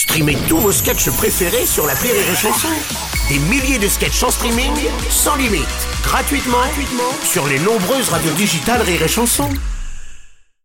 [0.00, 2.68] Streamez tous vos sketchs préférés sur la Rire et Chanson.
[3.28, 4.72] Des milliers de sketchs en streaming,
[5.10, 5.60] sans limite,
[6.02, 9.50] gratuitement, gratuitement sur les nombreuses radios digitales Rire et Chanson.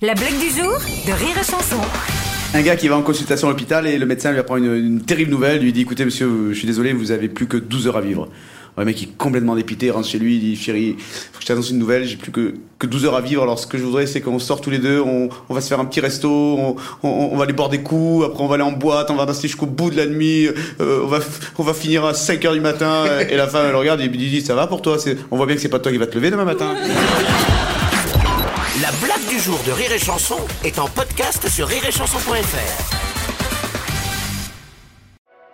[0.00, 1.80] La blague du jour de Rire et Chanson.
[2.54, 5.00] Un gars qui va en consultation à l'hôpital et le médecin lui apprend une, une
[5.00, 7.96] terrible nouvelle, lui dit écoutez monsieur, je suis désolé, vous avez plus que 12 heures
[7.96, 8.28] à vivre.
[8.78, 11.70] Le mec est complètement dépité, rentre chez lui, il dit chérie, faut que je t'annonce
[11.70, 14.06] une nouvelle, j'ai plus que, que 12 heures à vivre, alors ce que je voudrais
[14.06, 16.76] c'est qu'on sort tous les deux, on, on va se faire un petit resto, on,
[17.02, 19.48] on, va aller boire des coups, après on va aller en boîte, on va rester
[19.48, 20.48] jusqu'au bout de la nuit,
[20.80, 21.20] euh, on, va,
[21.56, 24.08] on va finir à 5 heures du matin, et la femme elle le regarde et
[24.08, 24.98] lui dit ça va pour toi,
[25.30, 26.74] on voit bien que c'est pas toi qui va te lever demain matin.
[28.82, 33.15] La blague du jour de Rire et Chanson est en podcast sur rireetchanson.fr.